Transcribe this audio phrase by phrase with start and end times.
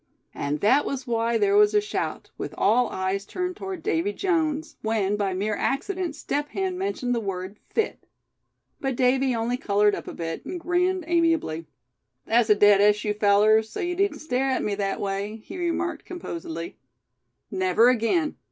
[0.33, 4.75] And that was why there was a shout, with all eyes turned toward Davy Jones,
[4.81, 8.07] when by mere accident Step Hen mentioned the word "fit."
[8.79, 11.67] But Davy only colored up a bit, and grinned amiably.
[12.25, 16.03] "That's a dead issue, fellers, so you needn't stare at me that way," he remarked,
[16.03, 16.77] composedly.
[17.51, 18.37] "Never again.